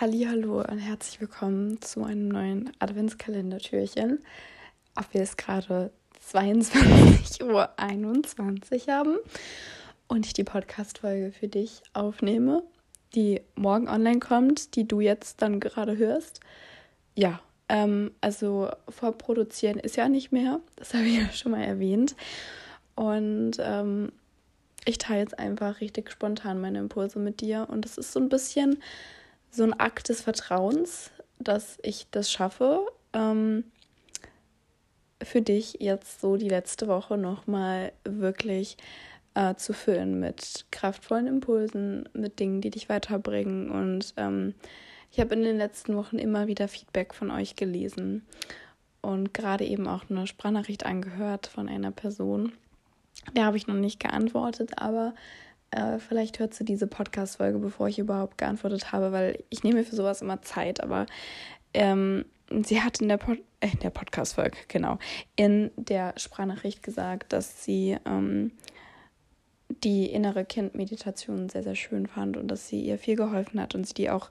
[0.00, 4.24] Hallo und herzlich willkommen zu einem neuen Adventskalendertürchen.
[4.96, 5.92] Ob wir es gerade
[6.32, 9.18] 22.21 Uhr haben
[10.08, 12.62] und ich die Podcast-Folge für dich aufnehme,
[13.14, 16.40] die morgen online kommt, die du jetzt dann gerade hörst.
[17.14, 22.16] Ja, ähm, also vorproduzieren ist ja nicht mehr, das habe ich ja schon mal erwähnt.
[22.94, 24.12] Und ähm,
[24.86, 28.30] ich teile jetzt einfach richtig spontan meine Impulse mit dir und es ist so ein
[28.30, 28.78] bisschen
[29.50, 33.64] so ein Akt des Vertrauens, dass ich das schaffe, ähm,
[35.22, 38.76] für dich jetzt so die letzte Woche nochmal wirklich
[39.34, 43.70] äh, zu füllen mit kraftvollen Impulsen, mit Dingen, die dich weiterbringen.
[43.70, 44.54] Und ähm,
[45.10, 48.26] ich habe in den letzten Wochen immer wieder Feedback von euch gelesen
[49.02, 52.52] und gerade eben auch eine Sprachnachricht angehört von einer Person.
[53.36, 55.14] Der habe ich noch nicht geantwortet, aber
[55.70, 59.94] äh, vielleicht hört sie diese Podcast-Folge, bevor ich überhaupt geantwortet habe, weil ich nehme für
[59.94, 60.82] sowas immer Zeit.
[60.82, 61.06] Aber
[61.74, 62.24] ähm,
[62.62, 64.98] sie hat in der, Pod äh, der Podcast-Folge, genau,
[65.36, 68.52] in der Sprachnachricht gesagt, dass sie ähm,
[69.84, 73.86] die innere Kindmeditation sehr, sehr schön fand und dass sie ihr viel geholfen hat und
[73.86, 74.28] sie die auch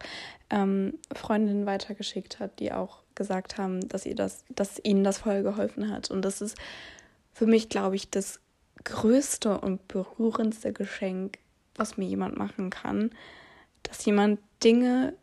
[0.49, 5.43] ähm, Freundinnen weitergeschickt hat, die auch gesagt haben, dass ihr das, dass ihnen das voll
[5.43, 6.11] geholfen hat.
[6.11, 6.57] Und das ist
[7.31, 8.41] für mich, glaube ich, das
[8.83, 11.39] größte und berührendste Geschenk,
[11.75, 13.11] was mir jemand machen kann,
[13.83, 15.13] dass jemand Dinge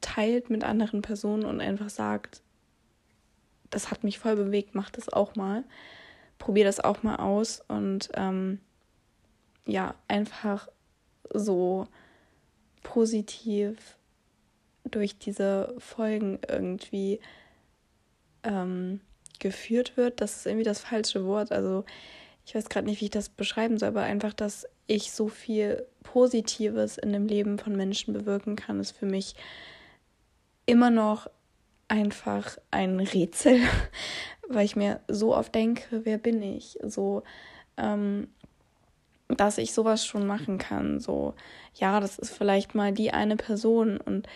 [0.00, 2.42] teilt mit anderen Personen und einfach sagt,
[3.70, 5.64] das hat mich voll bewegt, mach das auch mal,
[6.38, 8.60] probier das auch mal aus und ähm,
[9.66, 10.68] ja, einfach
[11.32, 11.88] so
[12.82, 13.96] positiv
[14.84, 17.20] durch diese Folgen irgendwie
[18.42, 19.00] ähm,
[19.38, 20.20] geführt wird.
[20.20, 21.50] Das ist irgendwie das falsche Wort.
[21.50, 21.84] Also
[22.46, 25.86] ich weiß gerade nicht, wie ich das beschreiben soll, aber einfach, dass ich so viel
[26.02, 29.34] Positives in dem Leben von Menschen bewirken kann, ist für mich
[30.66, 31.28] immer noch
[31.88, 33.60] einfach ein Rätsel,
[34.48, 36.78] weil ich mir so oft denke, wer bin ich?
[36.82, 37.22] So,
[37.76, 38.28] ähm,
[39.28, 41.00] dass ich sowas schon machen kann.
[41.00, 41.34] So,
[41.74, 44.26] ja, das ist vielleicht mal die eine Person und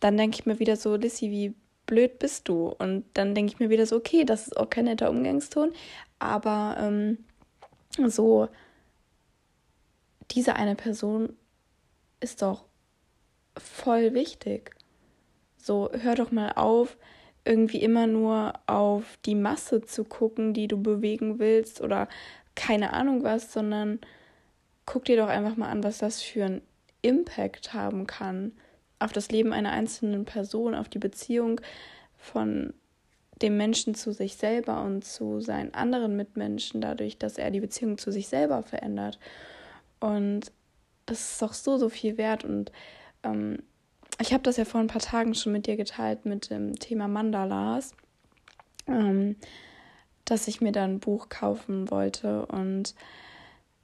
[0.00, 1.54] dann denke ich mir wieder so, Lissy, wie
[1.86, 2.68] blöd bist du?
[2.68, 5.72] Und dann denke ich mir wieder so, okay, das ist auch kein netter Umgangston,
[6.18, 7.18] aber ähm,
[8.04, 8.48] so,
[10.30, 11.36] diese eine Person
[12.20, 12.64] ist doch
[13.56, 14.74] voll wichtig.
[15.56, 16.96] So, hör doch mal auf,
[17.44, 22.08] irgendwie immer nur auf die Masse zu gucken, die du bewegen willst oder
[22.54, 24.00] keine Ahnung was, sondern
[24.84, 26.62] guck dir doch einfach mal an, was das für einen
[27.02, 28.52] Impact haben kann
[28.98, 31.60] auf das Leben einer einzelnen Person, auf die Beziehung
[32.16, 32.72] von
[33.42, 37.98] dem Menschen zu sich selber und zu seinen anderen Mitmenschen, dadurch, dass er die Beziehung
[37.98, 39.18] zu sich selber verändert.
[40.00, 40.52] Und
[41.04, 42.44] das ist doch so, so viel wert.
[42.44, 42.72] Und
[43.22, 43.62] ähm,
[44.20, 47.08] ich habe das ja vor ein paar Tagen schon mit dir geteilt mit dem Thema
[47.08, 47.94] Mandalas,
[48.86, 49.36] ähm,
[50.24, 52.46] dass ich mir da ein Buch kaufen wollte.
[52.46, 52.94] Und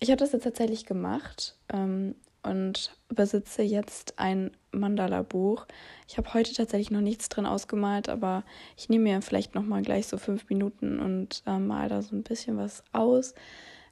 [0.01, 1.57] ich habe das jetzt tatsächlich gemacht.
[1.73, 5.67] Ähm, und besitze jetzt ein Mandala-Buch.
[6.09, 8.45] Ich habe heute tatsächlich noch nichts drin ausgemalt, aber
[8.77, 12.17] ich nehme mir vielleicht noch mal gleich so fünf Minuten und äh, mal da so
[12.17, 13.35] ein bisschen was aus,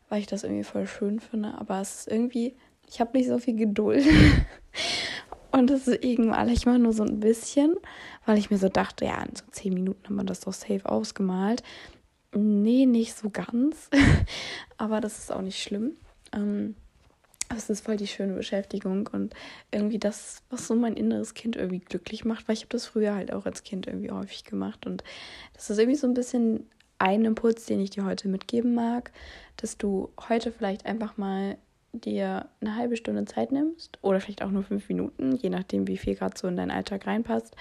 [0.08, 1.54] weil ich das irgendwie voll schön finde.
[1.58, 2.56] Aber es ist irgendwie,
[2.88, 4.04] ich habe nicht so viel Geduld.
[5.52, 7.76] und es ist irgendwie, ich mache nur so ein bisschen,
[8.26, 10.86] weil ich mir so dachte, ja, in so zehn Minuten haben wir das doch safe
[10.86, 11.62] ausgemalt.
[12.34, 13.90] Nee, nicht so ganz.
[14.76, 15.96] aber das ist auch nicht schlimm.
[16.32, 16.74] Ähm,
[17.56, 19.34] es ist voll die schöne Beschäftigung und
[19.70, 23.14] irgendwie das, was so mein inneres Kind irgendwie glücklich macht, weil ich habe das früher
[23.14, 25.02] halt auch als Kind irgendwie häufig gemacht und
[25.54, 26.68] das ist irgendwie so ein bisschen
[26.98, 29.10] ein Impuls, den ich dir heute mitgeben mag,
[29.56, 31.56] dass du heute vielleicht einfach mal
[31.92, 35.96] dir eine halbe Stunde Zeit nimmst oder vielleicht auch nur fünf Minuten, je nachdem, wie
[35.96, 37.56] viel gerade so in deinen Alltag reinpasst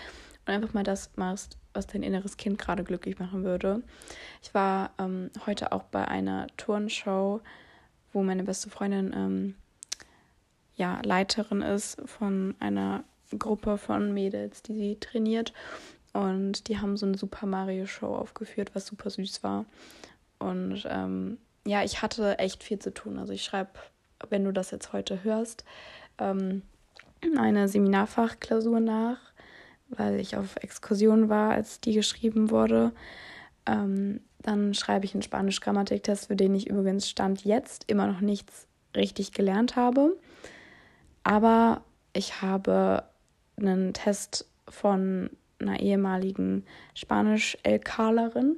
[0.46, 3.82] und einfach mal das machst, was dein inneres Kind gerade glücklich machen würde.
[4.44, 7.42] Ich war ähm, heute auch bei einer Turnshow,
[8.14, 9.56] wo meine beste Freundin ähm,
[10.80, 13.04] ja, Leiterin ist von einer
[13.38, 15.54] Gruppe von Mädels, die sie trainiert.
[16.14, 19.66] Und die haben so eine Super Mario Show aufgeführt, was super süß war.
[20.40, 21.38] Und ähm,
[21.68, 23.20] ja, ich hatte echt viel zu tun.
[23.20, 23.72] Also ich schreibe,
[24.30, 25.66] wenn du das jetzt heute hörst,
[26.18, 26.64] ähm,
[27.38, 29.20] eine Seminarfachklausur nach,
[29.90, 32.94] weil ich auf Exkursion war, als die geschrieben wurde.
[33.66, 38.66] Ähm, dann schreibe ich einen Spanisch-Grammatiktest, für den ich übrigens Stand jetzt immer noch nichts
[38.96, 40.16] richtig gelernt habe.
[41.30, 43.04] Aber ich habe
[43.56, 45.30] einen Test von
[45.60, 46.66] einer ehemaligen
[46.96, 48.56] Spanisch-LKlerin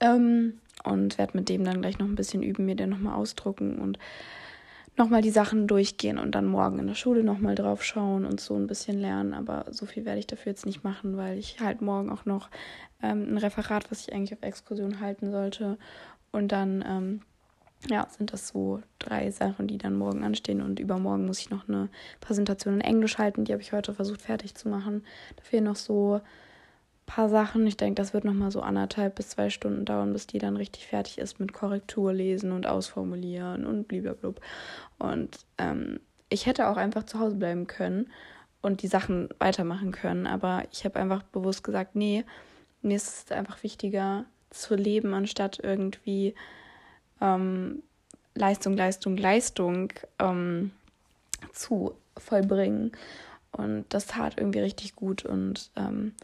[0.00, 3.78] ähm, und werde mit dem dann gleich noch ein bisschen üben, mir den nochmal ausdrucken
[3.78, 4.00] und
[4.96, 8.56] nochmal die Sachen durchgehen und dann morgen in der Schule nochmal drauf schauen und so
[8.56, 9.32] ein bisschen lernen.
[9.32, 12.50] Aber so viel werde ich dafür jetzt nicht machen, weil ich halt morgen auch noch
[13.00, 15.78] ähm, ein Referat, was ich eigentlich auf Exkursion halten sollte.
[16.32, 17.20] Und dann, ähm,
[17.88, 20.62] ja, sind das so drei Sachen, die dann morgen anstehen.
[20.62, 21.88] Und übermorgen muss ich noch eine
[22.20, 23.44] Präsentation in Englisch halten.
[23.44, 25.04] Die habe ich heute versucht fertig zu machen.
[25.36, 26.20] Da fehlen noch so
[27.06, 27.66] paar Sachen.
[27.66, 30.86] Ich denke, das wird nochmal so anderthalb bis zwei Stunden dauern, bis die dann richtig
[30.86, 34.34] fertig ist mit Korrektur lesen und ausformulieren und blablabla.
[34.98, 38.10] Und ähm, ich hätte auch einfach zu Hause bleiben können
[38.62, 40.26] und die Sachen weitermachen können.
[40.26, 42.24] Aber ich habe einfach bewusst gesagt, nee,
[42.80, 46.34] mir ist es einfach wichtiger zu leben, anstatt irgendwie
[47.22, 47.82] ähm,
[48.34, 50.72] Leistung, Leistung, Leistung ähm,
[51.52, 52.92] zu vollbringen.
[53.52, 56.14] Und das tat irgendwie richtig gut und ähm,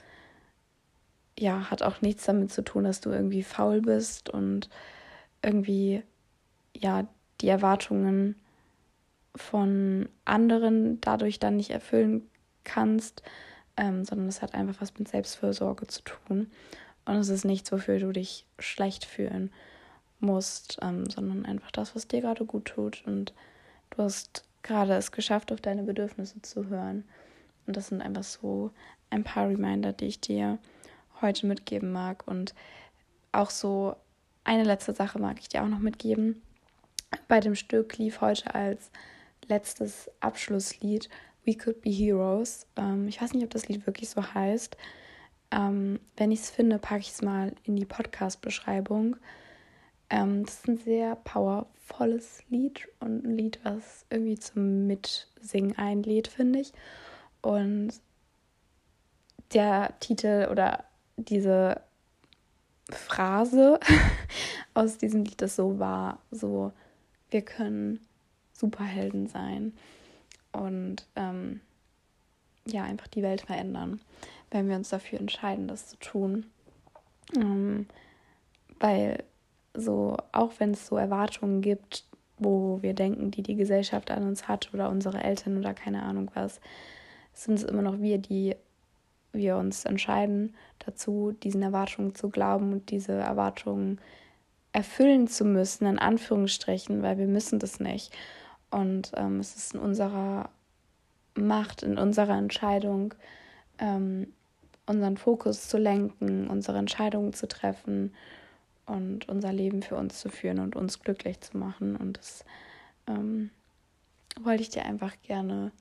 [1.39, 4.69] ja, hat auch nichts damit zu tun, dass du irgendwie faul bist und
[5.43, 6.03] irgendwie,
[6.75, 7.07] ja,
[7.41, 8.35] die Erwartungen
[9.37, 12.29] von anderen dadurch dann nicht erfüllen
[12.65, 13.23] kannst,
[13.77, 16.51] ähm, sondern es hat einfach was mit Selbstfürsorge zu tun.
[17.05, 19.53] Und es ist nichts, wofür du dich schlecht fühlen
[20.21, 23.03] musst, ähm, sondern einfach das, was dir gerade gut tut.
[23.07, 23.33] Und
[23.91, 27.05] du hast gerade es geschafft, auf deine Bedürfnisse zu hören.
[27.67, 28.71] Und das sind einfach so
[29.11, 30.59] ein paar Reminder, die ich dir
[31.21, 32.27] heute mitgeben mag.
[32.27, 32.55] Und
[33.33, 33.97] auch so
[34.45, 36.43] eine letzte Sache mag ich dir auch noch mitgeben.
[37.27, 38.91] Bei dem Stück lief heute als
[39.47, 41.09] letztes Abschlusslied
[41.45, 42.67] We Could Be Heroes.
[42.77, 44.77] Ähm, ich weiß nicht, ob das Lied wirklich so heißt.
[45.51, 49.17] Ähm, wenn ich es finde, packe ich es mal in die Podcast-Beschreibung.
[50.11, 56.29] Ähm, das ist ein sehr powervolles Lied und ein Lied, was irgendwie zum Mitsingen einlädt,
[56.29, 56.73] finde ich.
[57.43, 57.93] Und
[59.53, 60.85] der Titel oder
[61.17, 61.81] diese
[62.91, 63.79] Phrase
[64.75, 66.73] aus diesem Lied, das so war, so,
[67.31, 68.01] wir können
[68.53, 69.73] Superhelden sein
[70.53, 71.61] und ähm,
[72.67, 74.01] ja, einfach die Welt verändern,
[74.51, 76.47] wenn wir uns dafür entscheiden, das zu tun.
[77.37, 77.87] Ähm,
[78.81, 79.25] weil
[79.79, 82.05] so, auch wenn es so Erwartungen gibt,
[82.39, 86.31] wo wir denken, die die Gesellschaft an uns hat oder unsere Eltern oder keine Ahnung
[86.35, 86.61] was,
[87.33, 88.57] sind es immer noch wir, die
[89.33, 94.01] wir uns entscheiden dazu, diesen Erwartungen zu glauben und diese Erwartungen
[94.73, 98.13] erfüllen zu müssen, in Anführungsstrichen, weil wir müssen das nicht.
[98.71, 100.51] Und ähm, es ist in unserer
[101.35, 103.15] Macht, in unserer Entscheidung,
[103.79, 104.33] ähm,
[104.87, 108.13] unseren Fokus zu lenken, unsere Entscheidungen zu treffen
[108.89, 111.97] und unser Leben für uns zu führen und uns glücklich zu machen.
[111.97, 112.45] Und das
[113.07, 113.51] ähm,
[114.41, 115.73] wollte ich dir einfach gerne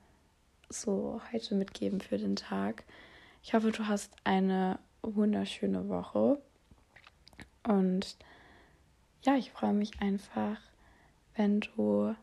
[0.68, 2.84] so heute mitgeben für den Tag.
[3.42, 6.40] Ich hoffe, du hast eine wunderschöne Woche.
[7.66, 8.16] Und
[9.22, 10.58] ja, ich freue mich einfach,
[11.36, 12.14] wenn du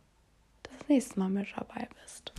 [0.63, 2.33] das nächste Mal mit dabei bist.